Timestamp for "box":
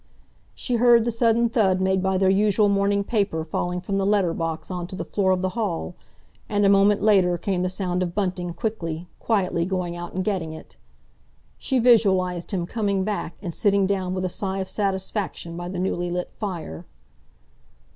4.33-4.71